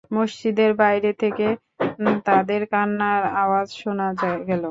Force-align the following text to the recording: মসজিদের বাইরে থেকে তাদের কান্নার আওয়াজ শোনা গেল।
মসজিদের 0.11 0.71
বাইরে 0.75 1.11
থেকে 1.21 1.47
তাদের 2.25 2.61
কান্নার 2.71 3.23
আওয়াজ 3.43 3.67
শোনা 3.75 4.07
গেল। 4.47 4.59